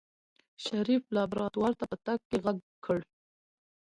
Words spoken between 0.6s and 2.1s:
شريف لابراتوار ته په